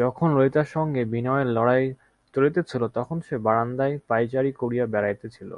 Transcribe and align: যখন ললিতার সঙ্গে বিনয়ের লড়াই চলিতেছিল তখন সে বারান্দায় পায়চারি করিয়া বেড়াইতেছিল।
যখন 0.00 0.28
ললিতার 0.34 0.68
সঙ্গে 0.74 1.02
বিনয়ের 1.04 1.48
লড়াই 1.56 1.84
চলিতেছিল 2.34 2.82
তখন 2.88 3.16
সে 3.20 3.34
বারান্দায় 3.46 3.94
পায়চারি 4.08 4.52
করিয়া 4.52 4.84
বেড়াইতেছিল। 4.86 5.50